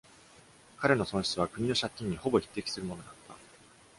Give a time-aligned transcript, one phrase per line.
[0.79, 3.35] 彼の損失は国の借金にほぼ匹敵するものだった。